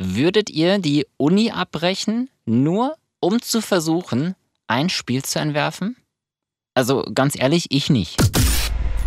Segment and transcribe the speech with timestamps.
[0.00, 4.36] Würdet ihr die Uni abbrechen, nur um zu versuchen,
[4.68, 5.96] ein Spiel zu entwerfen?
[6.74, 8.16] Also ganz ehrlich, ich nicht.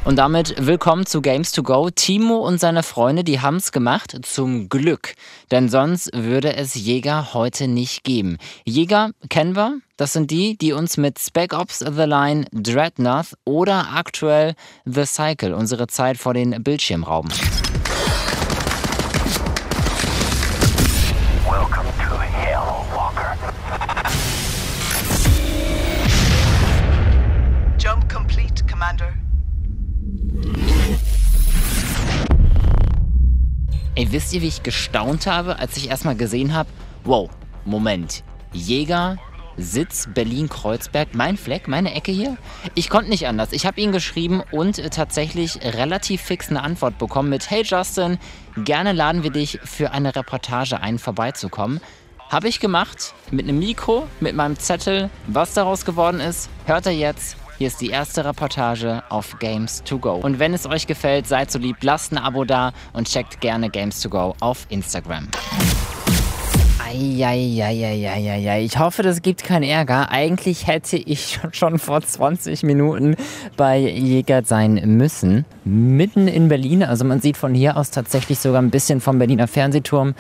[0.04, 1.90] Und damit willkommen zu Games to Go.
[1.92, 5.14] Timo und seine Freunde, die haben es gemacht, zum Glück.
[5.50, 8.38] Denn sonst würde es Jäger heute nicht geben.
[8.66, 13.94] Jäger kennen wir, das sind die, die uns mit Spec Ops The Line, Dreadnought oder
[13.94, 17.32] aktuell The Cycle unsere Zeit vor den Bildschirm rauben.
[34.02, 36.68] Ey, wisst ihr, wie ich gestaunt habe, als ich erstmal gesehen habe,
[37.04, 37.30] wow,
[37.66, 39.20] Moment, Jäger,
[39.58, 42.36] Sitz Berlin-Kreuzberg, mein Fleck, meine Ecke hier?
[42.74, 43.52] Ich konnte nicht anders.
[43.52, 48.18] Ich habe ihn geschrieben und äh, tatsächlich relativ fix eine Antwort bekommen mit Hey Justin,
[48.58, 51.80] gerne laden wir dich für eine Reportage ein, vorbeizukommen.
[52.28, 55.12] Habe ich gemacht, mit einem Mikro, mit meinem Zettel.
[55.28, 57.38] Was daraus geworden ist, hört ihr jetzt.
[57.62, 60.16] Hier ist die erste Reportage auf Games to Go.
[60.16, 63.70] Und wenn es euch gefällt, seid so lieb, lasst ein Abo da und checkt gerne
[63.70, 65.28] Games to Go auf Instagram.
[66.84, 70.10] Eieieiei, ich hoffe, das gibt keinen Ärger.
[70.10, 73.16] Eigentlich hätte ich schon vor 20 Minuten
[73.58, 75.46] bei Jäger sein müssen.
[75.64, 79.48] Mitten in Berlin, also man sieht von hier aus tatsächlich sogar ein bisschen vom Berliner
[79.48, 80.16] Fernsehturm.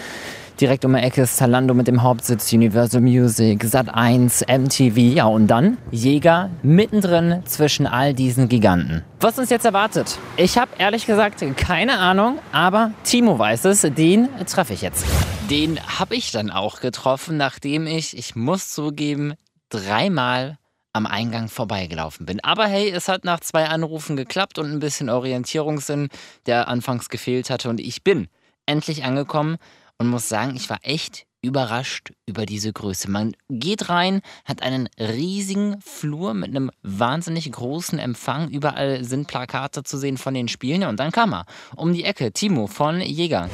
[0.59, 5.47] Direkt um die Ecke ist Zalando mit dem Hauptsitz, Universal Music, Sat1, MTV, ja und
[5.47, 9.03] dann Jäger mittendrin zwischen all diesen Giganten.
[9.19, 10.17] Was uns jetzt erwartet?
[10.37, 15.05] Ich habe ehrlich gesagt keine Ahnung, aber Timo weiß es, den treffe ich jetzt.
[15.49, 19.33] Den habe ich dann auch getroffen, nachdem ich, ich muss zugeben,
[19.69, 20.57] dreimal
[20.93, 22.43] am Eingang vorbeigelaufen bin.
[22.43, 26.09] Aber hey, es hat nach zwei Anrufen geklappt und ein bisschen Orientierungssinn,
[26.45, 27.69] der anfangs gefehlt hatte.
[27.69, 28.27] Und ich bin
[28.65, 29.57] endlich angekommen
[30.01, 33.09] und muss sagen, ich war echt überrascht über diese Größe.
[33.09, 38.49] Man geht rein, hat einen riesigen Flur mit einem wahnsinnig großen Empfang.
[38.49, 40.83] Überall sind Plakate zu sehen von den Spielen.
[40.83, 41.45] Und dann kam er
[41.75, 43.49] um die Ecke, Timo von Jäger.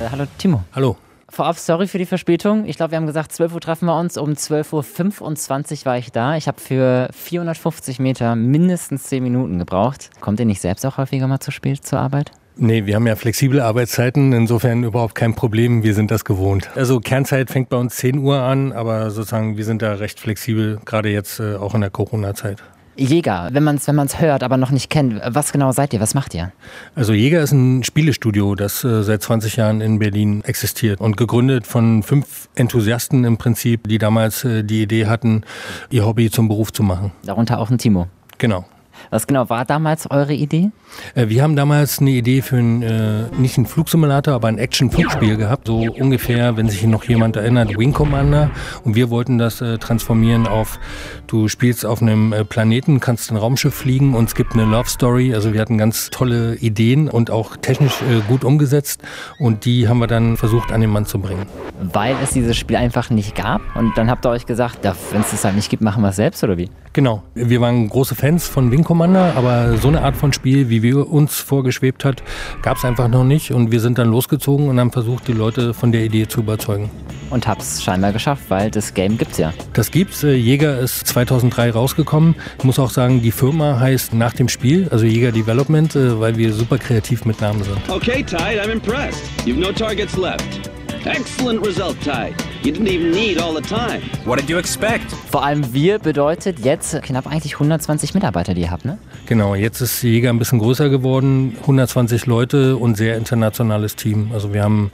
[0.00, 0.64] Äh, hallo Timo.
[0.74, 0.96] Hallo.
[1.28, 2.66] Vorab, sorry für die Verspätung.
[2.66, 4.16] Ich glaube, wir haben gesagt, 12 Uhr treffen wir uns.
[4.16, 6.36] Um 12.25 Uhr war ich da.
[6.36, 10.10] Ich habe für 450 Meter mindestens 10 Minuten gebraucht.
[10.20, 12.32] Kommt ihr nicht selbst auch häufiger mal zu spät zur Arbeit?
[12.58, 16.70] Nee, wir haben ja flexible Arbeitszeiten, insofern überhaupt kein Problem, wir sind das gewohnt.
[16.74, 20.80] Also Kernzeit fängt bei uns 10 Uhr an, aber sozusagen wir sind da recht flexibel,
[20.86, 22.62] gerade jetzt äh, auch in der Corona-Zeit.
[22.96, 26.00] Jäger, wenn man es wenn man's hört, aber noch nicht kennt, was genau seid ihr?
[26.00, 26.50] Was macht ihr?
[26.94, 31.66] Also Jäger ist ein Spielestudio, das äh, seit 20 Jahren in Berlin existiert und gegründet
[31.66, 35.42] von fünf Enthusiasten im Prinzip, die damals äh, die Idee hatten,
[35.90, 37.12] ihr Hobby zum Beruf zu machen.
[37.22, 38.06] Darunter auch ein Timo.
[38.38, 38.64] Genau.
[39.10, 40.70] Was genau war damals eure Idee?
[41.14, 45.36] Äh, wir haben damals eine Idee für ein, äh, nicht einen Flugsimulator, aber ein Action-Flugspiel
[45.36, 45.66] gehabt.
[45.66, 48.50] So ungefähr, wenn sich noch jemand erinnert, Wing Commander.
[48.84, 50.78] Und wir wollten das äh, transformieren auf,
[51.26, 55.34] du spielst auf einem Planeten, kannst ein Raumschiff fliegen und es gibt eine Love Story.
[55.34, 59.02] Also wir hatten ganz tolle Ideen und auch technisch äh, gut umgesetzt.
[59.38, 61.46] Und die haben wir dann versucht an den Mann zu bringen.
[61.92, 63.60] Weil es dieses Spiel einfach nicht gab.
[63.76, 64.78] Und dann habt ihr euch gesagt,
[65.10, 66.70] wenn es das halt nicht gibt, machen wir es selbst oder wie?
[66.92, 67.22] Genau.
[67.34, 71.10] Wir waren große Fans von Wing Commander, aber so eine Art von Spiel, wie wir
[71.10, 72.22] uns vorgeschwebt hat,
[72.62, 73.50] gab es einfach noch nicht.
[73.50, 76.88] Und wir sind dann losgezogen und haben versucht, die Leute von der Idee zu überzeugen.
[77.30, 79.52] Und hab's scheinbar geschafft, weil das Game gibt's ja.
[79.72, 80.22] Das gibt's.
[80.22, 82.36] Äh, Jäger ist 2003 rausgekommen.
[82.58, 86.36] Ich muss auch sagen, die Firma heißt nach dem Spiel, also Jäger Development, äh, weil
[86.36, 87.78] wir super kreativ mit Namen sind.
[87.88, 89.24] Okay, Tide, I'm impressed.
[89.44, 90.75] You've no targets left.
[91.06, 92.34] Excellent result, Tide.
[92.64, 94.02] You didn't even need all the time.
[94.24, 95.12] What did you expect?
[95.30, 98.98] Vor allem wir bedeutet jetzt knapp eigentlich 120 Mitarbeiter, die ihr habt, ne?
[99.26, 104.30] Genau, jetzt ist Jäger ein bisschen größer geworden, 120 Leute und sehr internationales Team.
[104.34, 104.90] Also wir haben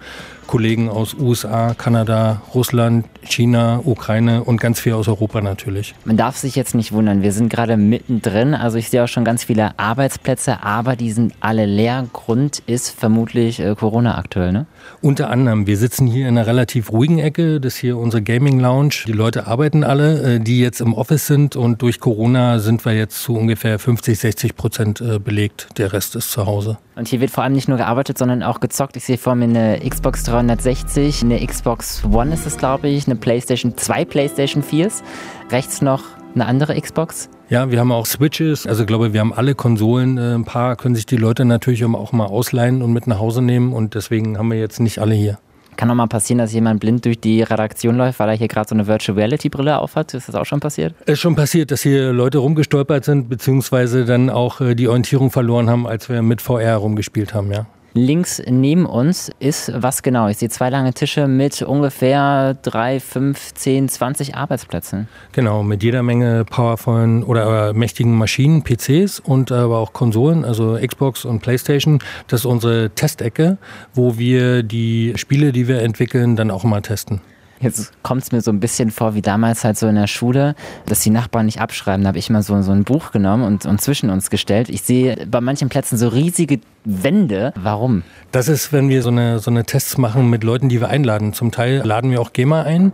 [0.46, 5.94] Kollegen aus USA, Kanada, Russland, China, Ukraine und ganz viel aus Europa natürlich.
[6.04, 8.54] Man darf sich jetzt nicht wundern, wir sind gerade mittendrin.
[8.54, 12.06] Also ich sehe auch schon ganz viele Arbeitsplätze, aber die sind alle leer.
[12.12, 14.66] Grund ist vermutlich äh, Corona aktuell, ne?
[15.00, 18.60] Unter anderem, wir sitzen hier in einer relativ ruhigen Ecke, das ist hier unsere Gaming
[18.60, 19.04] Lounge.
[19.06, 22.92] Die Leute arbeiten alle, äh, die jetzt im Office sind und durch Corona sind wir
[22.92, 25.68] jetzt zu ungefähr 50, 60 Prozent äh, belegt.
[25.78, 26.78] Der Rest ist zu Hause.
[26.94, 28.96] Und hier wird vor allem nicht nur gearbeitet, sondern auch gezockt.
[28.96, 33.16] Ich sehe vor mir eine Xbox 360, eine Xbox One ist es, glaube ich, eine
[33.16, 35.02] PlayStation, zwei PlayStation 4s.
[35.50, 37.28] Rechts noch eine andere Xbox.
[37.50, 38.66] Ja, wir haben auch Switches.
[38.66, 40.16] Also ich glaube, wir haben alle Konsolen.
[40.16, 43.42] Äh, Ein paar können sich die Leute natürlich auch mal ausleihen und mit nach Hause
[43.42, 43.74] nehmen.
[43.74, 45.38] Und deswegen haben wir jetzt nicht alle hier.
[45.76, 48.70] Kann auch mal passieren, dass jemand blind durch die Redaktion läuft, weil er hier gerade
[48.70, 50.14] so eine Virtual Reality Brille aufhat.
[50.14, 50.94] Ist das auch schon passiert?
[51.04, 55.30] Es ist schon passiert, dass hier Leute rumgestolpert sind, beziehungsweise dann auch äh, die Orientierung
[55.30, 57.66] verloren haben, als wir mit VR rumgespielt haben, ja.
[57.94, 60.28] Links neben uns ist was genau?
[60.28, 65.08] Ich sehe zwei lange Tische mit ungefähr drei, fünf, zehn, zwanzig Arbeitsplätzen.
[65.32, 70.78] Genau, mit jeder Menge powervollen oder äh, mächtigen Maschinen, PCs und aber auch Konsolen, also
[70.78, 71.98] Xbox und PlayStation.
[72.28, 73.58] Das ist unsere Testecke,
[73.92, 77.20] wo wir die Spiele, die wir entwickeln, dann auch mal testen.
[77.62, 80.54] Jetzt kommt es mir so ein bisschen vor wie damals halt so in der Schule,
[80.86, 82.02] dass die Nachbarn nicht abschreiben.
[82.02, 84.68] Da habe ich mal so, so ein Buch genommen und, und zwischen uns gestellt.
[84.68, 87.52] Ich sehe bei manchen Plätzen so riesige Wände.
[87.56, 88.02] Warum?
[88.32, 91.32] Das ist, wenn wir so eine, so eine Tests machen mit Leuten, die wir einladen.
[91.32, 92.92] Zum Teil laden wir auch GEMA ein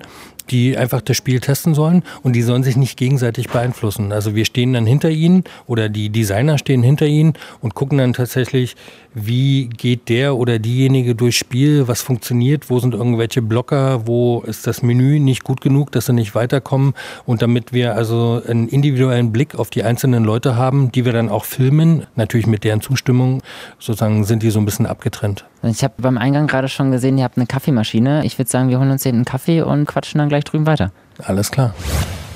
[0.48, 4.12] die einfach das Spiel testen sollen und die sollen sich nicht gegenseitig beeinflussen.
[4.12, 8.12] Also wir stehen dann hinter ihnen oder die Designer stehen hinter ihnen und gucken dann
[8.12, 8.76] tatsächlich,
[9.14, 14.66] wie geht der oder diejenige durchs Spiel, was funktioniert, wo sind irgendwelche Blocker, wo ist
[14.66, 16.94] das Menü nicht gut genug, dass sie nicht weiterkommen
[17.26, 21.28] und damit wir also einen individuellen Blick auf die einzelnen Leute haben, die wir dann
[21.28, 23.42] auch filmen, natürlich mit deren Zustimmung,
[23.78, 25.44] sozusagen sind die so ein bisschen abgetrennt.
[25.62, 28.24] Ich habe beim Eingang gerade schon gesehen, ihr habt eine Kaffeemaschine.
[28.24, 30.92] Ich würde sagen, wir holen uns eben einen Kaffee und quatschen dann gleich drüben weiter.
[31.18, 31.74] Alles klar.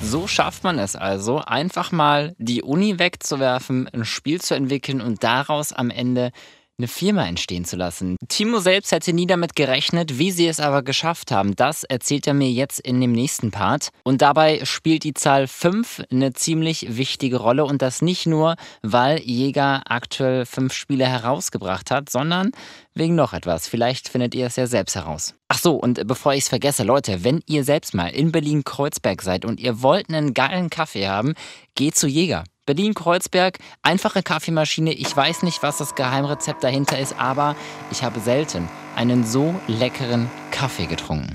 [0.01, 5.23] So schafft man es also, einfach mal die Uni wegzuwerfen, ein Spiel zu entwickeln und
[5.23, 6.31] daraus am Ende
[6.79, 8.17] eine Firma entstehen zu lassen.
[8.27, 11.55] Timo selbst hätte nie damit gerechnet, wie sie es aber geschafft haben.
[11.55, 13.89] Das erzählt er mir jetzt in dem nächsten Part.
[14.03, 19.19] Und dabei spielt die Zahl 5 eine ziemlich wichtige Rolle und das nicht nur, weil
[19.19, 22.51] Jäger aktuell fünf Spiele herausgebracht hat, sondern
[22.95, 23.67] wegen noch etwas.
[23.67, 25.35] Vielleicht findet ihr es ja selbst heraus.
[25.47, 29.45] Ach so, und bevor ich es vergesse, Leute, wenn ihr selbst mal in Berlin-Kreuzberg seid
[29.45, 31.33] und ihr wollt einen geilen Kaffee haben,
[31.75, 32.43] geht zu Jäger.
[32.65, 34.93] Berlin-Kreuzberg, einfache Kaffeemaschine.
[34.93, 37.57] Ich weiß nicht, was das Geheimrezept dahinter ist, aber
[37.91, 41.27] ich habe selten einen so leckeren Kaffee getrunken.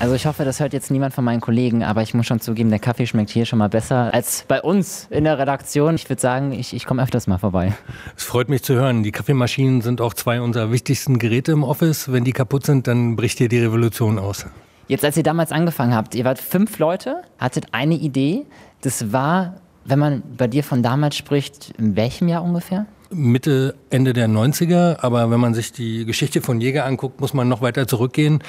[0.00, 2.70] Also ich hoffe, das hört jetzt niemand von meinen Kollegen, aber ich muss schon zugeben,
[2.70, 5.94] der Kaffee schmeckt hier schon mal besser als bei uns in der Redaktion.
[5.94, 7.72] Ich würde sagen, ich, ich komme öfters mal vorbei.
[8.16, 9.02] Es freut mich zu hören.
[9.02, 12.10] Die Kaffeemaschinen sind auch zwei unserer wichtigsten Geräte im Office.
[12.12, 14.46] Wenn die kaputt sind, dann bricht hier die Revolution aus.
[14.88, 18.46] Jetzt, als ihr damals angefangen habt, ihr wart fünf Leute, hattet eine Idee.
[18.80, 22.86] Das war wenn man bei dir von damals spricht, in welchem Jahr ungefähr?
[23.14, 24.98] Mitte, Ende der 90er.
[25.00, 28.42] Aber wenn man sich die Geschichte von Jäger anguckt, muss man noch weiter zurückgehen.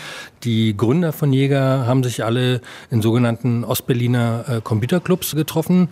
[0.44, 5.90] Die Gründer von Jäger haben sich alle in sogenannten Ostberliner äh, Computerclubs getroffen.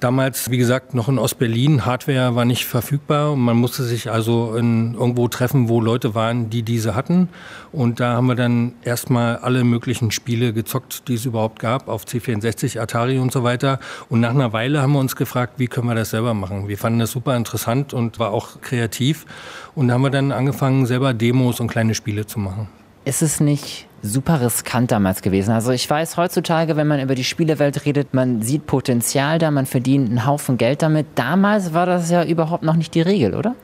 [0.00, 1.86] Damals, wie gesagt, noch in Ostberlin.
[1.86, 3.36] Hardware war nicht verfügbar.
[3.36, 7.28] Man musste sich also in, irgendwo treffen, wo Leute waren, die diese hatten.
[7.72, 12.04] Und da haben wir dann erstmal alle möglichen Spiele gezockt, die es überhaupt gab, auf
[12.04, 13.78] C64, Atari und so weiter.
[14.08, 16.68] Und nach einer Weile haben wir uns gefragt, wie können wir das selber machen?
[16.68, 19.26] Wir fanden das super interessant und war auch kreativ.
[19.74, 22.68] Und da haben wir dann angefangen, selber Demos und kleine Spiele zu machen.
[23.04, 25.52] Ist es nicht super riskant damals gewesen.
[25.52, 29.66] Also ich weiß heutzutage, wenn man über die Spielewelt redet, man sieht Potenzial da, man
[29.66, 31.06] verdient einen Haufen Geld damit.
[31.14, 33.56] Damals war das ja überhaupt noch nicht die Regel, oder?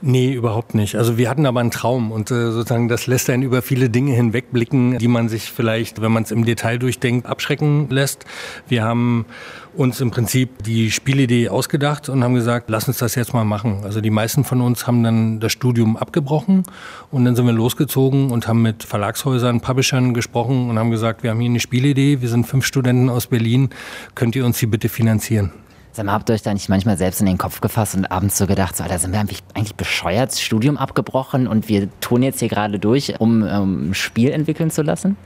[0.00, 0.94] Nee, überhaupt nicht.
[0.94, 4.12] Also wir hatten aber einen Traum und äh, sozusagen das lässt einen über viele Dinge
[4.12, 8.24] hinwegblicken, die man sich vielleicht, wenn man es im Detail durchdenkt, abschrecken lässt.
[8.68, 9.26] Wir haben
[9.74, 13.80] uns im Prinzip die Spielidee ausgedacht und haben gesagt, lass uns das jetzt mal machen.
[13.82, 16.62] Also die meisten von uns haben dann das Studium abgebrochen
[17.10, 21.30] und dann sind wir losgezogen und haben mit Verlagshäusern, Publishern gesprochen und haben gesagt, wir
[21.30, 23.70] haben hier eine Spielidee, wir sind fünf Studenten aus Berlin,
[24.14, 25.50] könnt ihr uns die bitte finanzieren?
[25.98, 28.38] Sag mal, habt ihr euch da nicht manchmal selbst in den Kopf gefasst und abends
[28.38, 32.22] so gedacht, so, Alter, sind wir eigentlich, eigentlich bescheuert, das Studium abgebrochen und wir tun
[32.22, 35.16] jetzt hier gerade durch, um ähm, ein Spiel entwickeln zu lassen?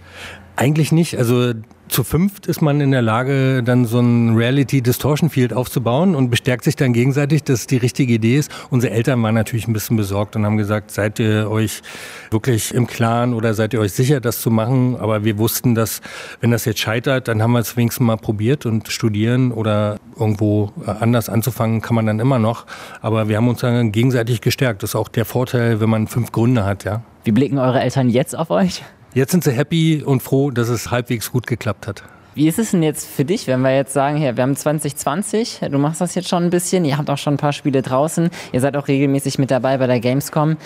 [0.57, 1.17] Eigentlich nicht.
[1.17, 1.55] Also
[1.93, 6.31] zu fünft ist man in der Lage, dann so ein Reality Distortion Field aufzubauen und
[6.31, 8.51] bestärkt sich dann gegenseitig, dass es die richtige Idee ist.
[8.71, 11.83] Unsere Eltern waren natürlich ein bisschen besorgt und haben gesagt, seid ihr euch
[12.31, 14.97] wirklich im Klaren oder seid ihr euch sicher, das zu machen?
[14.99, 16.01] Aber wir wussten, dass
[16.41, 20.73] wenn das jetzt scheitert, dann haben wir es wenigstens mal probiert und studieren oder irgendwo
[20.87, 22.65] äh, anders anzufangen, kann man dann immer noch.
[23.03, 24.83] Aber wir haben uns dann gegenseitig gestärkt.
[24.83, 27.03] Das ist auch der Vorteil, wenn man fünf Gründe hat, ja.
[27.25, 28.83] Wie blicken eure Eltern jetzt auf euch?
[29.15, 32.03] Jetzt sind sie happy und froh, dass es halbwegs gut geklappt hat.
[32.35, 35.61] Wie ist es denn jetzt für dich, wenn wir jetzt sagen, hier, wir haben 2020,
[35.71, 38.31] du machst das jetzt schon ein bisschen, ihr habt auch schon ein paar Spiele draußen,
[38.53, 40.57] ihr seid auch regelmäßig mit dabei bei der Gamescom.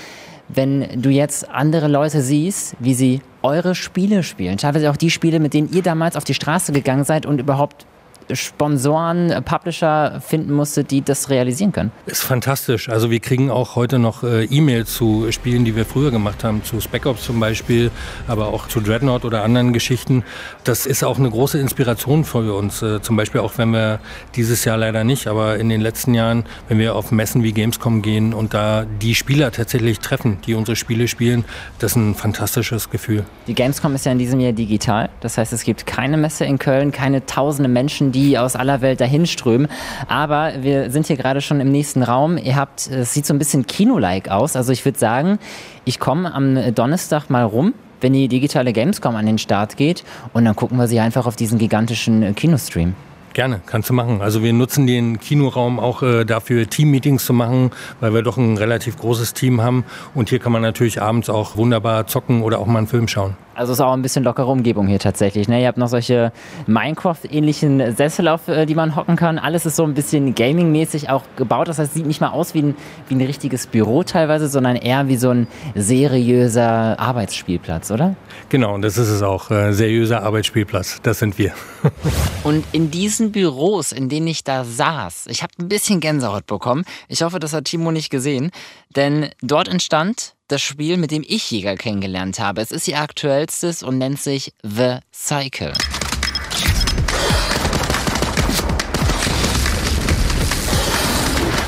[0.49, 5.41] Wenn du jetzt andere Leute siehst, wie sie eure Spiele spielen, teilweise auch die Spiele,
[5.41, 7.85] mit denen ihr damals auf die Straße gegangen seid und überhaupt
[8.33, 11.93] Sponsoren, Publisher finden musste, die das realisieren können.
[12.07, 12.89] Ist fantastisch.
[12.89, 16.65] Also wir kriegen auch heute noch äh, E-Mails zu Spielen, die wir früher gemacht haben,
[16.65, 17.91] zu Spec Ops zum Beispiel,
[18.27, 20.25] aber auch zu Dreadnought oder anderen Geschichten.
[20.65, 22.83] Das ist auch eine große Inspiration für uns.
[22.83, 24.01] Äh, zum Beispiel auch, wenn wir
[24.35, 28.03] dieses Jahr leider nicht, aber in den letzten Jahren, wenn wir auf Messen wie Gamescom
[28.03, 31.45] gehen und da die Spieler tatsächlich treffen, die unsere Spiele spielen,
[31.79, 33.25] das ist ein fantastisches Gefühl.
[33.47, 35.09] Die Gamescom ist ja in diesem Jahr digital.
[35.21, 39.01] Das heißt, es gibt keine Messe in Köln, keine tausende Menschen, die aus aller Welt
[39.01, 39.69] dahin strömen.
[40.09, 42.39] Aber wir sind hier gerade schon im nächsten Raum.
[42.39, 44.57] Ihr habt, es sieht so ein bisschen Kino-like aus.
[44.57, 45.39] Also ich würde sagen,
[45.85, 50.05] ich komme am Donnerstag mal rum wenn die digitale Gamescom an den Start geht
[50.35, 52.95] und dann gucken wir sie einfach auf diesen gigantischen Kinostream.
[53.37, 54.23] Gerne, kannst du machen.
[54.23, 58.57] Also wir nutzen den Kinoraum auch äh, dafür, Team-Meetings zu machen, weil wir doch ein
[58.57, 59.85] relativ großes Team haben.
[60.15, 63.37] Und hier kann man natürlich abends auch wunderbar zocken oder auch mal einen Film schauen.
[63.57, 65.49] Also ist auch ein bisschen lockere Umgebung hier tatsächlich.
[65.49, 65.63] Ne?
[65.63, 66.31] Ihr habt noch solche
[66.67, 69.39] Minecraft-ähnlichen Sessel, auf äh, die man hocken kann.
[69.39, 71.69] Alles ist so ein bisschen gaming-mäßig auch gebaut.
[71.69, 72.77] Das heißt, es sieht nicht mal aus wie ein,
[73.09, 78.15] wie ein richtiges Büro teilweise, sondern eher wie so ein seriöser Arbeitsspielplatz, oder?
[78.51, 79.51] Genau, und das ist es auch.
[79.51, 81.01] Äh, seriöser Arbeitsspielplatz.
[81.03, 81.53] Das sind wir.
[82.45, 86.85] und in diesen Büros, in denen ich da saß, ich habe ein bisschen Gänsehaut bekommen.
[87.09, 88.51] Ich hoffe, das hat Timo nicht gesehen.
[88.95, 92.61] Denn dort entstand das Spiel, mit dem ich Jäger kennengelernt habe.
[92.61, 95.73] Es ist ihr aktuellstes und nennt sich The Cycle.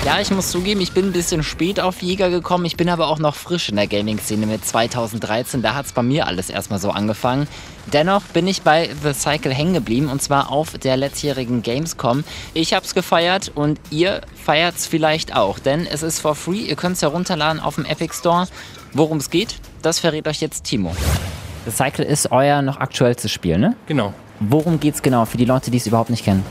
[0.08, 2.64] Ja, ich muss zugeben, ich bin ein bisschen spät auf Jäger gekommen.
[2.64, 5.60] Ich bin aber auch noch frisch in der Gaming-Szene mit 2013.
[5.60, 7.46] Da hat es bei mir alles erstmal so angefangen.
[7.92, 12.24] Dennoch bin ich bei The Cycle hängen geblieben und zwar auf der letztjährigen Gamescom.
[12.54, 16.60] Ich habe es gefeiert und ihr feiert es vielleicht auch, denn es ist for free.
[16.60, 18.48] Ihr könnt es herunterladen auf dem Epic Store.
[18.94, 20.96] Worum es geht, das verrät euch jetzt Timo.
[21.66, 23.76] The Cycle ist euer noch aktuellstes Spiel, ne?
[23.84, 24.14] Genau.
[24.40, 26.44] Worum geht es genau für die Leute, die es überhaupt nicht kennen?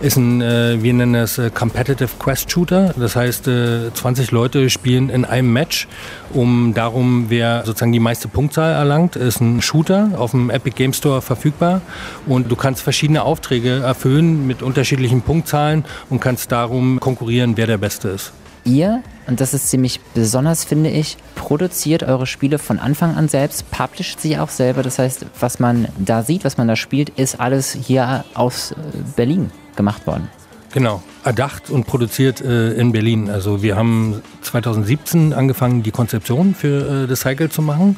[0.00, 2.94] Ist ein, äh, wir nennen es äh, Competitive Quest Shooter.
[2.96, 5.86] Das heißt, äh, 20 Leute spielen in einem Match,
[6.32, 9.16] um darum, wer sozusagen die meiste Punktzahl erlangt.
[9.16, 11.82] Ist ein Shooter auf dem Epic Game Store verfügbar
[12.26, 17.78] und du kannst verschiedene Aufträge erfüllen mit unterschiedlichen Punktzahlen und kannst darum konkurrieren, wer der
[17.78, 18.32] Beste ist.
[18.64, 23.70] Ihr, und das ist ziemlich besonders, finde ich, produziert eure Spiele von Anfang an selbst,
[23.70, 24.82] publisht sie auch selber.
[24.82, 28.74] Das heißt, was man da sieht, was man da spielt, ist alles hier aus äh,
[29.16, 30.28] Berlin gemacht worden.
[30.72, 33.30] Genau, erdacht und produziert äh, in Berlin.
[33.30, 37.96] Also wir haben 2017 angefangen, die Konzeption für äh, The Cycle zu machen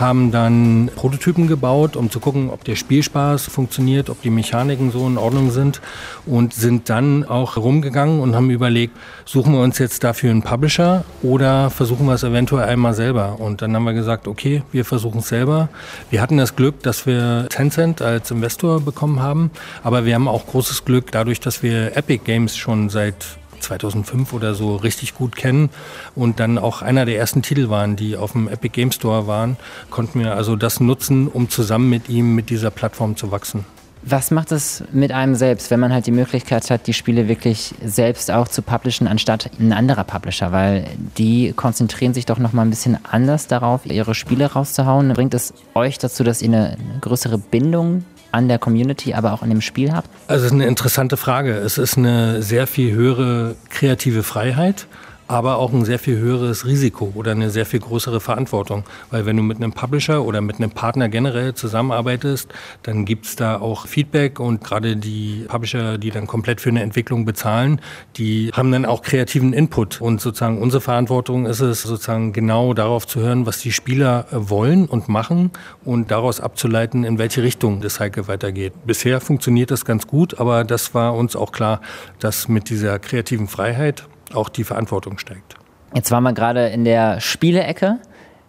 [0.00, 5.06] haben dann Prototypen gebaut, um zu gucken, ob der Spielspaß funktioniert, ob die Mechaniken so
[5.06, 5.80] in Ordnung sind
[6.26, 8.96] und sind dann auch rumgegangen und haben überlegt,
[9.26, 13.38] suchen wir uns jetzt dafür einen Publisher oder versuchen wir es eventuell einmal selber.
[13.38, 15.68] Und dann haben wir gesagt, okay, wir versuchen es selber.
[16.10, 19.50] Wir hatten das Glück, dass wir Tencent als Investor bekommen haben,
[19.82, 23.16] aber wir haben auch großes Glück dadurch, dass wir Epic Games schon seit
[23.60, 25.70] 2005 oder so richtig gut kennen
[26.14, 29.56] und dann auch einer der ersten Titel waren, die auf dem Epic Game Store waren,
[29.90, 33.64] konnten wir also das nutzen, um zusammen mit ihm mit dieser Plattform zu wachsen.
[34.02, 37.74] Was macht es mit einem selbst, wenn man halt die Möglichkeit hat, die Spiele wirklich
[37.84, 40.52] selbst auch zu publishen, anstatt ein anderer Publisher?
[40.52, 40.86] Weil
[41.18, 45.12] die konzentrieren sich doch noch mal ein bisschen anders darauf, ihre Spiele rauszuhauen.
[45.12, 49.50] Bringt es euch dazu, dass ihr eine größere Bindung an der Community, aber auch an
[49.50, 50.08] dem Spiel habt?
[50.28, 51.52] Also es ist eine interessante Frage.
[51.52, 54.86] Es ist eine sehr viel höhere kreative Freiheit
[55.30, 58.82] aber auch ein sehr viel höheres Risiko oder eine sehr viel größere Verantwortung.
[59.10, 63.36] Weil wenn du mit einem Publisher oder mit einem Partner generell zusammenarbeitest, dann gibt es
[63.36, 67.80] da auch Feedback und gerade die Publisher, die dann komplett für eine Entwicklung bezahlen,
[68.16, 70.00] die haben dann auch kreativen Input.
[70.00, 74.86] Und sozusagen unsere Verantwortung ist es, sozusagen genau darauf zu hören, was die Spieler wollen
[74.86, 75.52] und machen
[75.84, 78.72] und daraus abzuleiten, in welche Richtung das Cycle weitergeht.
[78.84, 81.80] Bisher funktioniert das ganz gut, aber das war uns auch klar,
[82.18, 85.56] dass mit dieser kreativen Freiheit auch die Verantwortung steigt.
[85.94, 87.98] Jetzt waren wir gerade in der Spielecke.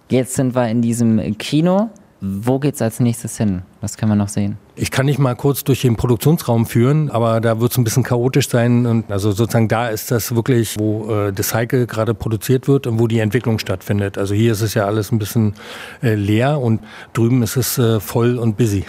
[0.10, 1.90] Jetzt sind wir in diesem Kino.
[2.24, 3.64] Wo geht es als nächstes hin?
[3.82, 4.58] Was können wir noch sehen?
[4.76, 8.04] Ich kann nicht mal kurz durch den Produktionsraum führen, aber da wird es ein bisschen
[8.04, 8.86] chaotisch sein.
[8.86, 13.00] Und also sozusagen da ist das wirklich, wo äh, das Cycle gerade produziert wird und
[13.00, 14.20] wo die Entwicklung stattfindet.
[14.20, 15.56] Also hier ist es ja alles ein bisschen
[16.04, 16.82] äh, leer und
[17.14, 18.86] drüben ist es äh, voll und busy.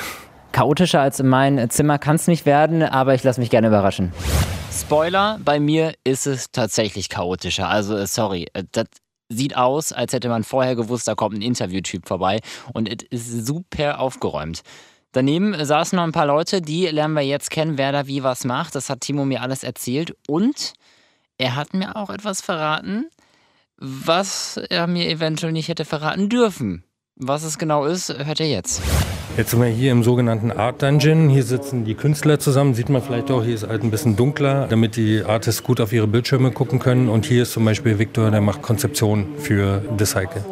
[0.53, 4.13] Chaotischer als in meinem Zimmer kann es nicht werden, aber ich lasse mich gerne überraschen.
[4.71, 7.69] Spoiler, bei mir ist es tatsächlich chaotischer.
[7.69, 8.87] Also, äh, sorry, äh, das
[9.29, 12.41] sieht aus, als hätte man vorher gewusst, da kommt ein Interviewtyp vorbei
[12.73, 14.63] und es ist super aufgeräumt.
[15.13, 18.45] Daneben saßen noch ein paar Leute, die lernen wir jetzt kennen, wer da wie was
[18.45, 18.75] macht.
[18.75, 20.73] Das hat Timo mir alles erzählt und
[21.37, 23.07] er hat mir auch etwas verraten,
[23.77, 26.85] was er mir eventuell nicht hätte verraten dürfen.
[27.17, 28.81] Was es genau ist, hört ihr jetzt.
[29.35, 31.31] Jetzt sind wir hier im sogenannten Art Dungeon.
[31.31, 32.75] Hier sitzen die Künstler zusammen.
[32.75, 35.91] Sieht man vielleicht auch, hier ist halt ein bisschen dunkler, damit die Artists gut auf
[35.95, 37.09] ihre Bildschirme gucken können.
[37.09, 40.45] Und hier ist zum Beispiel Victor, der macht Konzeption für The Cycle.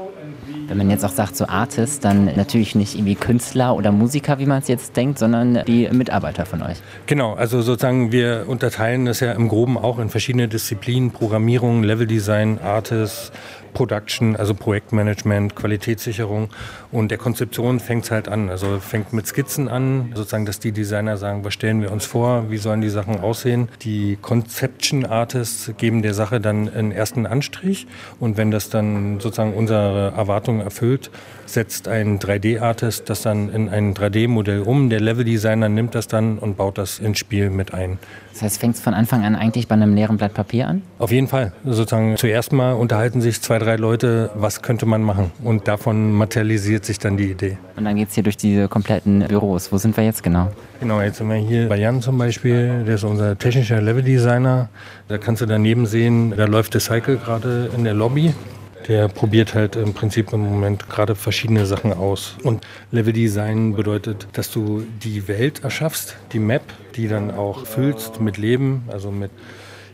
[0.69, 4.47] Wenn man jetzt auch sagt, so Artist, dann natürlich nicht irgendwie Künstler oder Musiker, wie
[4.47, 6.77] man es jetzt denkt, sondern die Mitarbeiter von euch.
[7.07, 12.61] Genau, also sozusagen wir unterteilen das ja im Groben auch in verschiedene Disziplinen, Programmierung, Leveldesign,
[12.61, 13.33] Artists,
[13.73, 16.49] Production, also Projektmanagement, Qualitätssicherung.
[16.93, 18.51] Und der Konzeption fängt es halt an.
[18.51, 22.51] Also fängt mit Skizzen an, sozusagen, dass die Designer sagen, was stellen wir uns vor,
[22.51, 23.69] wie sollen die Sachen aussehen.
[23.83, 27.87] Die Conception Artists geben der Sache dann einen ersten Anstrich.
[28.19, 31.11] Und wenn das dann sozusagen unsere Erwartungen erfüllt,
[31.53, 34.91] setzt ein 3D-Artist das dann in ein 3D-Modell um.
[34.91, 37.99] Der Level-Designer nimmt das dann und baut das ins Spiel mit ein.
[38.33, 40.83] Das heißt, fängt es von Anfang an eigentlich bei einem leeren Blatt Papier an?
[40.99, 41.53] Auf jeden Fall.
[41.65, 45.33] Sozusagen zuerst mal unterhalten sich zwei, drei Leute, was könnte man machen.
[45.43, 47.59] Und davon materialisiert sich dann die Idee.
[47.77, 49.73] Und dann geht es hier durch diese kompletten Büros.
[49.73, 50.51] Wo sind wir jetzt genau?
[50.81, 52.85] Genau, jetzt sind wir hier bei Jan zum Beispiel.
[52.87, 54.69] Der ist unser technischer Level-Designer.
[55.09, 58.33] Da kannst du daneben sehen, da läuft der Cycle gerade in der Lobby.
[58.89, 62.37] Der probiert halt im Prinzip im Moment gerade verschiedene Sachen aus.
[62.43, 66.63] Und Level Design bedeutet, dass du die Welt erschaffst, die Map,
[66.97, 69.31] die dann auch füllst mit Leben, also mit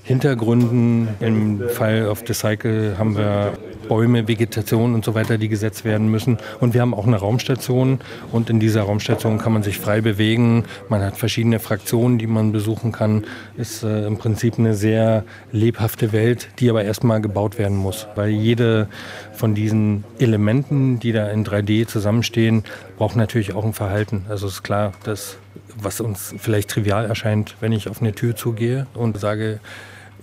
[0.06, 1.08] Hintergründen.
[1.18, 3.54] Im Fall of the Cycle haben wir
[3.88, 6.38] Bäume, Vegetation und so weiter, die gesetzt werden müssen.
[6.60, 7.98] Und wir haben auch eine Raumstation
[8.30, 10.64] und in dieser Raumstation kann man sich frei bewegen.
[10.88, 13.25] Man hat verschiedene Fraktionen, die man besuchen kann.
[13.56, 18.06] Ist äh, im Prinzip eine sehr lebhafte Welt, die aber erstmal gebaut werden muss.
[18.14, 18.88] Weil jede
[19.32, 22.62] von diesen Elementen, die da in 3D zusammenstehen,
[22.96, 24.26] braucht natürlich auch ein Verhalten.
[24.28, 25.36] Also ist klar, dass
[25.76, 29.58] was uns vielleicht trivial erscheint, wenn ich auf eine Tür zugehe und sage,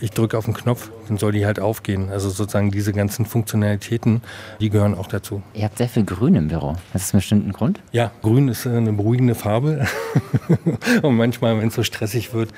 [0.03, 2.09] ich drücke auf den Knopf, dann soll die halt aufgehen.
[2.09, 4.21] Also sozusagen diese ganzen Funktionalitäten,
[4.59, 5.41] die gehören auch dazu.
[5.53, 6.75] Ihr habt sehr viel Grün im Büro.
[6.91, 7.79] Das ist bestimmt ein Grund?
[7.93, 9.87] Ja, Grün ist eine beruhigende Farbe.
[11.03, 12.49] und manchmal, wenn es so stressig wird,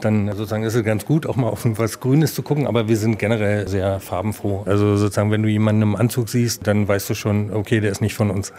[0.00, 2.66] dann sozusagen ist es ganz gut, auch mal auf was Grünes zu gucken.
[2.66, 4.62] Aber wir sind generell sehr farbenfroh.
[4.64, 8.00] Also sozusagen, wenn du jemanden im Anzug siehst, dann weißt du schon, okay, der ist
[8.00, 8.54] nicht von uns.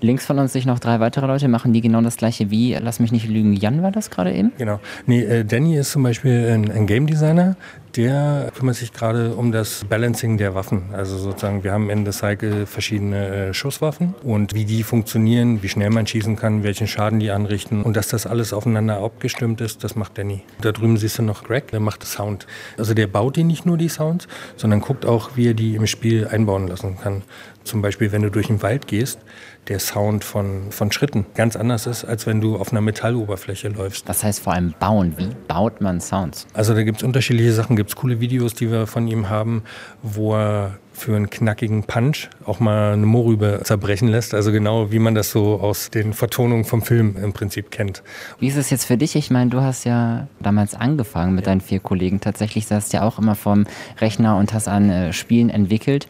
[0.00, 3.00] Links von uns sich noch drei weitere Leute, machen die genau das gleiche wie, lass
[3.00, 4.52] mich nicht lügen, Jan war das gerade eben?
[4.58, 4.80] Genau.
[5.06, 7.56] Nee, äh, Danny ist zum Beispiel ein, ein Game Designer,
[7.96, 10.84] der kümmert sich gerade um das Balancing der Waffen.
[10.92, 15.68] Also sozusagen, wir haben in The Cycle verschiedene äh, Schusswaffen und wie die funktionieren, wie
[15.68, 19.82] schnell man schießen kann, welchen Schaden die anrichten und dass das alles aufeinander abgestimmt ist,
[19.84, 20.42] das macht Danny.
[20.60, 22.46] Da drüben siehst du noch Greg, der macht Sound.
[22.78, 25.86] Also der baut die nicht nur die Sounds, sondern guckt auch, wie er die im
[25.86, 27.22] Spiel einbauen lassen kann.
[27.64, 29.20] Zum Beispiel, wenn du durch den Wald gehst,
[29.68, 34.08] der Sound von, von Schritten ganz anders ist, als wenn du auf einer Metalloberfläche läufst.
[34.08, 35.14] Was heißt vor allem bauen?
[35.16, 36.46] Wie baut man Sounds?
[36.54, 37.76] Also da gibt es unterschiedliche Sachen.
[37.76, 39.62] Gibt es coole Videos, die wir von ihm haben,
[40.02, 44.34] wo er für einen knackigen Punch auch mal eine Mohrrübe zerbrechen lässt.
[44.34, 48.02] Also genau wie man das so aus den Vertonungen vom Film im Prinzip kennt.
[48.38, 49.16] Wie ist es jetzt für dich?
[49.16, 52.20] Ich meine, du hast ja damals angefangen mit deinen vier Kollegen.
[52.20, 53.66] Tatsächlich saßt ja auch immer vorm
[54.00, 56.06] Rechner und hast an äh, Spielen entwickelt.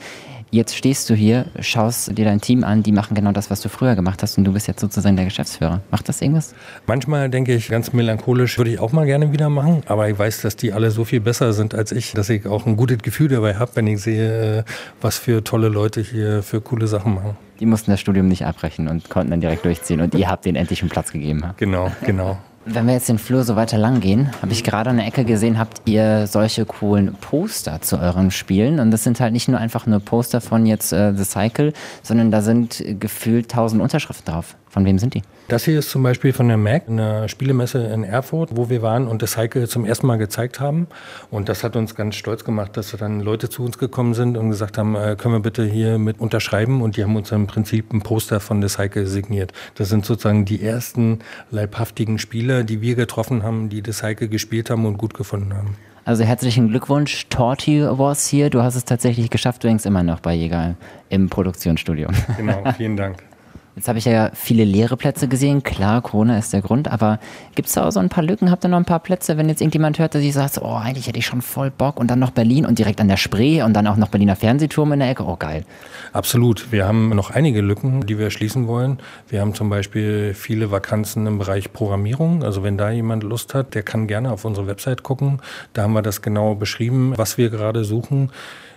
[0.53, 3.69] Jetzt stehst du hier, schaust dir dein Team an, die machen genau das, was du
[3.69, 5.81] früher gemacht hast und du bist jetzt sozusagen der Geschäftsführer.
[5.93, 6.57] Macht das irgendwas?
[6.89, 10.43] Manchmal denke ich ganz melancholisch, würde ich auch mal gerne wieder machen, aber ich weiß,
[10.43, 13.29] dass die alle so viel besser sind als ich, dass ich auch ein gutes Gefühl
[13.29, 14.65] dabei habe, wenn ich sehe,
[15.01, 17.37] was für tolle Leute hier für coole Sachen machen.
[17.61, 20.57] Die mussten das Studium nicht abbrechen und konnten dann direkt durchziehen und ihr habt denen
[20.57, 21.45] endlich einen Platz gegeben.
[21.59, 22.39] Genau, genau.
[22.73, 25.25] Wenn wir jetzt den Flur so weiter lang gehen, habe ich gerade an der Ecke
[25.25, 28.79] gesehen, habt ihr solche coolen Poster zu euren Spielen.
[28.79, 31.73] Und das sind halt nicht nur einfach nur Poster von jetzt äh, The Cycle,
[32.05, 34.55] sondern da sind gefühlt tausend Unterschriften drauf.
[34.69, 35.23] Von wem sind die?
[35.51, 39.09] Das hier ist zum Beispiel von der MAC, einer Spielemesse in Erfurt, wo wir waren
[39.09, 40.87] und das Cycle zum ersten Mal gezeigt haben.
[41.29, 44.51] Und das hat uns ganz stolz gemacht, dass dann Leute zu uns gekommen sind und
[44.51, 46.81] gesagt haben, äh, können wir bitte hier mit unterschreiben?
[46.83, 49.53] Und die haben uns im Prinzip ein Poster von The Cycle signiert.
[49.75, 51.19] Das sind sozusagen die ersten
[51.51, 55.77] leibhaftigen Spieler, die wir getroffen haben, die The Cycle gespielt haben und gut gefunden haben.
[56.05, 58.51] Also herzlichen Glückwunsch, Torti Wars hier.
[58.51, 59.65] Du hast es tatsächlich geschafft.
[59.65, 60.77] Du hängst immer noch bei Jäger
[61.09, 62.09] im Produktionsstudio.
[62.37, 63.30] Genau, vielen Dank.
[63.77, 65.63] Jetzt habe ich ja viele leere Plätze gesehen.
[65.63, 67.21] Klar, Corona ist der Grund, aber
[67.55, 68.51] gibt es da auch so ein paar Lücken?
[68.51, 71.07] Habt ihr noch ein paar Plätze, wenn jetzt irgendjemand hört, dass ich sagt, oh, eigentlich
[71.07, 73.73] hätte ich schon voll Bock und dann noch Berlin und direkt an der Spree und
[73.75, 75.25] dann auch noch Berliner Fernsehturm in der Ecke?
[75.25, 75.65] Oh, geil.
[76.13, 76.73] Absolut.
[76.73, 78.99] Wir haben noch einige Lücken, die wir schließen wollen.
[79.29, 82.43] Wir haben zum Beispiel viele Vakanzen im Bereich Programmierung.
[82.43, 85.41] Also wenn da jemand Lust hat, der kann gerne auf unsere Website gucken.
[85.75, 88.31] Da haben wir das genau beschrieben, was wir gerade suchen.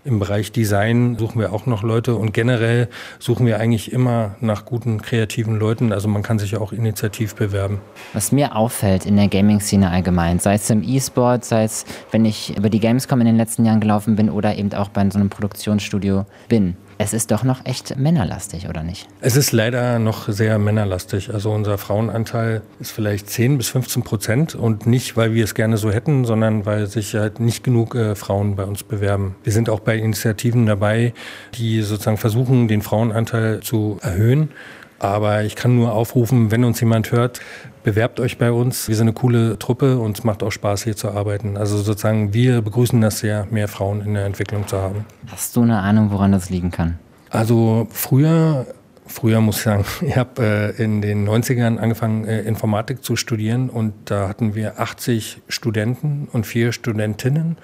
[0.05, 2.89] Im Bereich Design suchen wir auch noch Leute und generell
[3.19, 5.93] suchen wir eigentlich immer nach guten, kreativen Leuten.
[5.93, 7.79] Also man kann sich auch initiativ bewerben.
[8.11, 12.57] Was mir auffällt in der Gaming-Szene allgemein, sei es im E-Sport, sei es, wenn ich
[12.57, 15.29] über die Gamescom in den letzten Jahren gelaufen bin oder eben auch bei so einem
[15.29, 19.09] Produktionsstudio bin, es ist doch noch echt männerlastig, oder nicht?
[19.19, 21.33] Es ist leider noch sehr männerlastig.
[21.33, 25.75] Also unser Frauenanteil ist vielleicht 10 bis 15 Prozent und nicht, weil wir es gerne
[25.75, 29.35] so hätten, sondern weil sich halt nicht genug äh, Frauen bei uns bewerben.
[29.43, 31.13] Wir sind auch bei Initiativen dabei,
[31.55, 34.51] die sozusagen versuchen, den Frauenanteil zu erhöhen.
[34.99, 37.41] Aber ich kann nur aufrufen, wenn uns jemand hört,
[37.83, 38.87] bewerbt euch bei uns.
[38.87, 41.57] Wir sind eine coole Truppe und es macht auch Spaß, hier zu arbeiten.
[41.57, 45.05] Also sozusagen, wir begrüßen das sehr, mehr Frauen in der Entwicklung zu haben.
[45.27, 46.97] Hast du eine Ahnung, woran das liegen kann?
[47.29, 48.65] Also früher
[49.05, 53.69] Früher muss ich sagen, ich habe äh, in den 90ern angefangen, äh, Informatik zu studieren
[53.69, 57.57] und da hatten wir 80 Studenten und vier Studentinnen.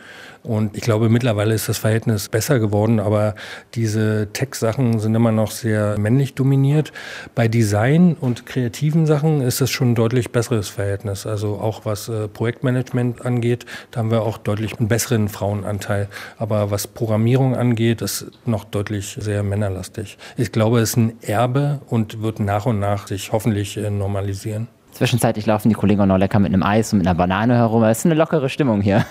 [0.44, 3.36] Und ich glaube, mittlerweile ist das Verhältnis besser geworden, aber
[3.76, 6.94] diese Tech-Sachen sind immer noch sehr männlich dominiert.
[7.36, 11.26] Bei Design und kreativen Sachen ist es schon ein deutlich besseres Verhältnis.
[11.26, 16.08] Also auch was äh, Projektmanagement angeht, da haben wir auch deutlich einen besseren Frauenanteil.
[16.38, 20.18] Aber was Programmierung angeht, ist noch deutlich sehr männerlastig.
[20.38, 24.68] Ich glaube, es ist ein Erbe und wird nach und nach sich hoffentlich äh, normalisieren.
[25.00, 27.82] Zwischenzeitlich laufen die Kollegen auch noch lecker mit einem Eis und mit einer Banane herum.
[27.84, 29.06] Es ist eine lockere Stimmung hier.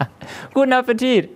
[0.54, 1.28] Guten Appetit!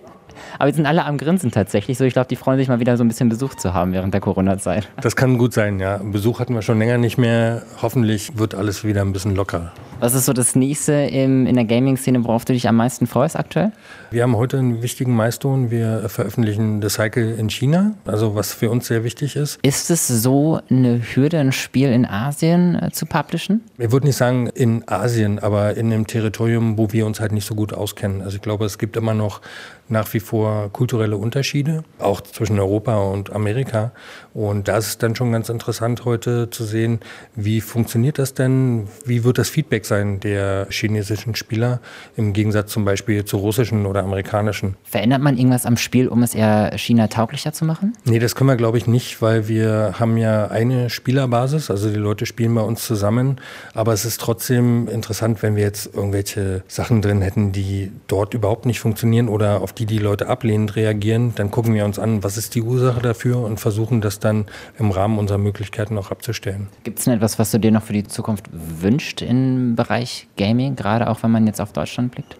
[0.57, 1.99] Aber die sind alle am Grinsen tatsächlich.
[1.99, 4.11] So, ich glaube, die freuen sich mal wieder so ein bisschen Besuch zu haben während
[4.15, 4.89] der Corona-Zeit.
[4.99, 5.99] Das kann gut sein, ja.
[6.03, 7.61] Besuch hatten wir schon länger nicht mehr.
[7.83, 9.73] Hoffentlich wird alles wieder ein bisschen locker.
[10.01, 13.35] Was ist so das nächste im, in der Gaming-Szene, worauf du dich am meisten freust
[13.35, 13.73] aktuell?
[14.11, 15.71] Wir haben heute einen wichtigen Milestone.
[15.71, 19.59] Wir veröffentlichen The Cycle in China, also was für uns sehr wichtig ist.
[19.61, 23.61] Ist es so eine Hürde, ein Spiel in Asien äh, zu publishen?
[23.77, 27.45] Ich würde nicht sagen in Asien, aber in einem Territorium, wo wir uns halt nicht
[27.45, 28.21] so gut auskennen.
[28.21, 29.41] Also ich glaube, es gibt immer noch
[29.89, 33.91] nach wie vor kulturelle Unterschiede, auch zwischen Europa und Amerika.
[34.33, 36.99] Und da ist es dann schon ganz interessant heute zu sehen,
[37.35, 38.87] wie funktioniert das denn?
[39.03, 41.81] Wie wird das Feedback sein der chinesischen Spieler
[42.15, 44.77] im Gegensatz zum Beispiel zu russischen oder amerikanischen?
[44.83, 47.93] Verändert man irgendwas am Spiel, um es eher China tauglicher zu machen?
[48.05, 51.95] Nee, das können wir glaube ich nicht, weil wir haben ja eine Spielerbasis, also die
[51.95, 53.41] Leute spielen bei uns zusammen.
[53.73, 58.65] Aber es ist trotzdem interessant, wenn wir jetzt irgendwelche Sachen drin hätten, die dort überhaupt
[58.65, 62.37] nicht funktionieren oder auf die die Leute ablehnend reagieren, dann gucken wir uns an, was
[62.37, 64.45] ist die Ursache dafür und versuchen das dann
[64.77, 66.67] im Rahmen unserer Möglichkeiten auch abzustellen.
[66.83, 70.75] Gibt es denn etwas, was du dir noch für die Zukunft wünscht im Bereich Gaming,
[70.75, 72.35] gerade auch wenn man jetzt auf Deutschland blickt?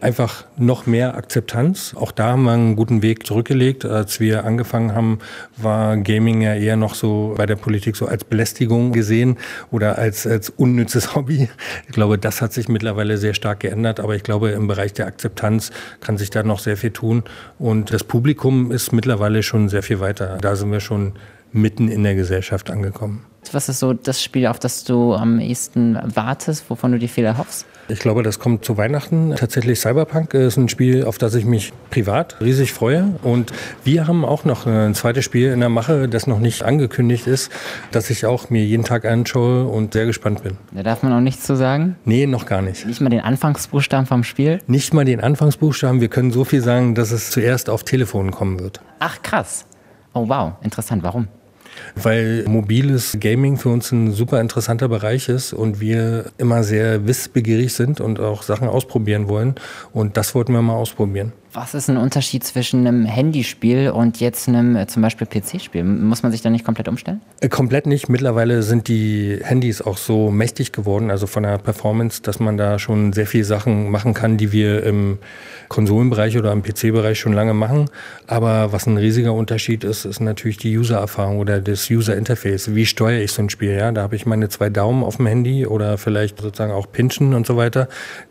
[0.00, 1.94] einfach noch mehr Akzeptanz.
[1.94, 3.84] Auch da haben wir einen guten Weg zurückgelegt.
[3.84, 5.18] Als wir angefangen haben,
[5.56, 9.38] war Gaming ja eher noch so bei der Politik so als Belästigung gesehen
[9.70, 11.48] oder als, als unnützes Hobby.
[11.86, 14.00] Ich glaube, das hat sich mittlerweile sehr stark geändert.
[14.00, 17.24] Aber ich glaube, im Bereich der Akzeptanz kann sich da noch sehr viel tun.
[17.58, 20.38] Und das Publikum ist mittlerweile schon sehr viel weiter.
[20.40, 21.14] Da sind wir schon
[21.52, 23.24] mitten in der Gesellschaft angekommen.
[23.54, 27.24] Was ist so das Spiel, auf das du am ehesten wartest, wovon du dir viel
[27.24, 27.66] erhoffst?
[27.90, 29.34] Ich glaube, das kommt zu Weihnachten.
[29.34, 33.14] Tatsächlich Cyberpunk ist ein Spiel, auf das ich mich privat riesig freue.
[33.22, 33.50] Und
[33.82, 37.50] wir haben auch noch ein zweites Spiel in der Mache, das noch nicht angekündigt ist,
[37.90, 40.58] das ich auch mir jeden Tag anschaue und sehr gespannt bin.
[40.72, 41.96] Da darf man auch nichts zu sagen?
[42.04, 42.86] Nee, noch gar nicht.
[42.86, 44.58] Nicht mal den Anfangsbuchstaben vom Spiel?
[44.66, 46.02] Nicht mal den Anfangsbuchstaben.
[46.02, 48.80] Wir können so viel sagen, dass es zuerst auf Telefonen kommen wird.
[48.98, 49.64] Ach, krass.
[50.12, 50.52] Oh, wow.
[50.62, 51.02] Interessant.
[51.02, 51.28] Warum?
[51.94, 57.72] Weil mobiles Gaming für uns ein super interessanter Bereich ist und wir immer sehr wissbegierig
[57.72, 59.54] sind und auch Sachen ausprobieren wollen.
[59.92, 61.32] Und das wollten wir mal ausprobieren.
[61.50, 65.82] Was ist ein Unterschied zwischen einem Handyspiel und jetzt einem äh, zum Beispiel PC-Spiel?
[65.82, 67.22] Muss man sich da nicht komplett umstellen?
[67.40, 68.10] Äh, komplett nicht.
[68.10, 72.78] Mittlerweile sind die Handys auch so mächtig geworden, also von der Performance, dass man da
[72.78, 75.18] schon sehr viele Sachen machen kann, die wir im
[75.68, 77.88] Konsolenbereich oder im PC-Bereich schon lange machen.
[78.26, 82.74] Aber was ein riesiger Unterschied ist, ist natürlich die User-Erfahrung oder das User-Interface.
[82.74, 83.72] Wie steuere ich so ein Spiel?
[83.72, 87.32] Ja, da habe ich meine zwei Daumen auf dem Handy oder vielleicht sozusagen auch Pinchen
[87.32, 87.88] und so weiter.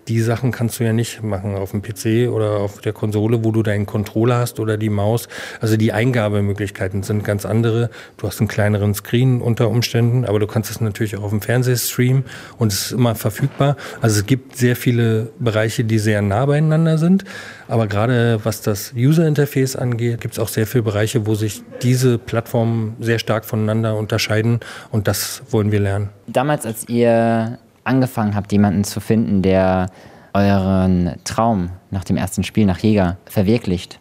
[0.08, 3.46] Die Sachen kannst du ja nicht machen auf dem PC oder auf der Konsole Konsole,
[3.46, 5.30] wo du deinen Controller hast oder die Maus.
[5.62, 7.89] Also die Eingabemöglichkeiten sind ganz andere.
[8.17, 11.41] Du hast einen kleineren Screen unter Umständen, aber du kannst es natürlich auch auf dem
[11.41, 12.26] Fernseher streamen
[12.58, 13.78] und es ist immer verfügbar.
[14.02, 17.24] Also es gibt sehr viele Bereiche, die sehr nah beieinander sind.
[17.70, 21.63] Aber gerade was das User Interface angeht, gibt es auch sehr viele Bereiche, wo sich
[21.82, 24.60] diese Plattformen sehr stark voneinander unterscheiden
[24.91, 26.10] und das wollen wir lernen.
[26.28, 29.88] Damals, als ihr angefangen habt, jemanden zu finden, der
[30.38, 34.00] euren Traum nach dem ersten Spiel nach Jäger verwirklicht.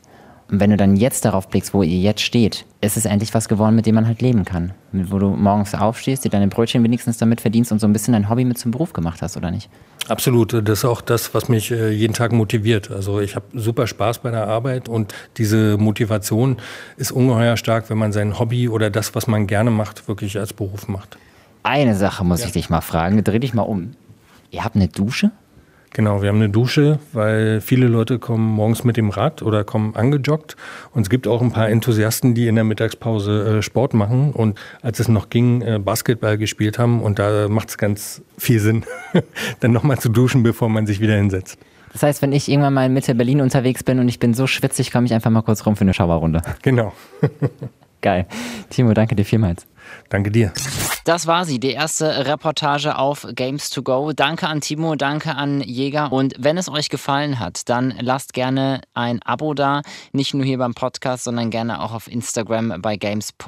[0.48, 3.48] Und wenn du dann jetzt darauf blickst, wo ihr jetzt steht, ist es endlich was
[3.48, 4.72] geworden, mit dem man halt leben kann.
[4.92, 8.28] Wo du morgens aufstehst, dir deine Brötchen wenigstens damit verdienst und so ein bisschen dein
[8.30, 9.68] Hobby mit zum Beruf gemacht hast, oder nicht?
[10.08, 10.52] Absolut.
[10.52, 12.92] Das ist auch das, was mich äh, jeden Tag motiviert.
[12.92, 16.58] Also ich habe super Spaß bei der Arbeit und diese Motivation
[16.96, 20.52] ist ungeheuer stark, wenn man sein Hobby oder das, was man gerne macht, wirklich als
[20.52, 21.18] Beruf macht.
[21.64, 22.46] Eine Sache muss ja.
[22.46, 23.24] ich dich mal fragen.
[23.24, 23.94] Dreh dich mal um.
[24.52, 25.32] Ihr habt eine Dusche?
[25.96, 29.96] Genau, wir haben eine Dusche, weil viele Leute kommen morgens mit dem Rad oder kommen
[29.96, 30.54] angejoggt.
[30.92, 34.58] Und es gibt auch ein paar Enthusiasten, die in der Mittagspause äh, Sport machen und
[34.82, 37.00] als es noch ging, äh, Basketball gespielt haben.
[37.00, 38.84] Und da macht es ganz viel Sinn,
[39.60, 41.56] dann nochmal zu duschen, bevor man sich wieder hinsetzt.
[41.94, 44.46] Das heißt, wenn ich irgendwann mal in Mitte Berlin unterwegs bin und ich bin so
[44.46, 46.42] schwitzig, komme ich einfach mal kurz rum für eine Schauerrunde.
[46.60, 46.92] Genau.
[48.02, 48.26] Geil.
[48.68, 49.66] Timo, danke dir vielmals.
[50.08, 50.52] Danke dir.
[51.04, 54.12] Das war sie, die erste Reportage auf Games to Go.
[54.12, 56.12] Danke an Timo, danke an Jäger.
[56.12, 59.82] Und wenn es euch gefallen hat, dann lasst gerne ein Abo da.
[60.12, 63.46] Nicht nur hier beim Podcast, sondern gerne auch auf Instagram bei games.to.go.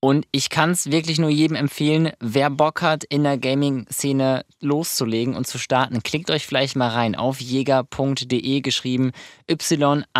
[0.00, 5.34] Und ich kann es wirklich nur jedem empfehlen, wer Bock hat, in der Gaming-Szene loszulegen
[5.36, 9.12] und zu starten, klickt euch vielleicht mal rein auf jäger.de geschrieben,
[9.50, 10.14] y-a-g-e-r.de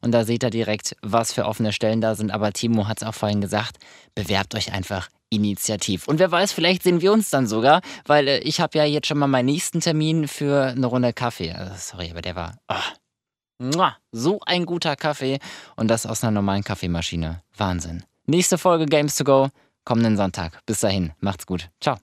[0.00, 2.30] und da seht ihr direkt, was für offene Stellen da sind.
[2.30, 3.78] Aber Timo hat es auch vorhin gesagt,
[4.14, 6.06] bewerbt euch einfach initiativ.
[6.06, 9.08] Und wer weiß, vielleicht sehen wir uns dann sogar, weil äh, ich habe ja jetzt
[9.08, 11.52] schon mal meinen nächsten Termin für eine Runde Kaffee.
[11.52, 12.58] Also, sorry, aber der war...
[12.68, 12.74] Oh.
[14.12, 15.38] So ein guter Kaffee
[15.76, 17.42] und das aus einer normalen Kaffeemaschine.
[17.56, 18.04] Wahnsinn.
[18.26, 19.48] Nächste Folge Games to Go
[19.84, 20.60] kommenden Sonntag.
[20.66, 21.70] Bis dahin, macht's gut.
[21.80, 21.96] Ciao.